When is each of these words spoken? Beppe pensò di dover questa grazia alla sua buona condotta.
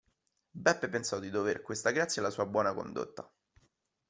Beppe 0.49 0.89
pensò 0.89 1.19
di 1.19 1.29
dover 1.29 1.61
questa 1.61 1.91
grazia 1.91 2.23
alla 2.23 2.31
sua 2.31 2.47
buona 2.47 2.73
condotta. 2.73 3.31